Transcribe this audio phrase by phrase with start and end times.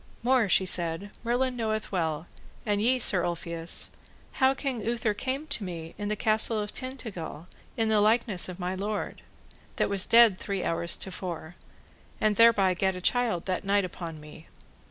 [0.23, 2.25] More, she said, Merlin knoweth well,
[2.65, 3.91] and ye Sir Ulfius,
[4.41, 7.45] how King Uther came to me in the Castle of Tintagil
[7.77, 9.21] in the likeness of my lord,
[9.75, 11.53] that was dead three hours to fore,
[12.19, 14.47] and thereby gat a child that night upon me.